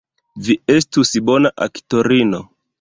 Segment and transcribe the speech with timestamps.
[0.47, 2.45] Vi estus bona aktorino.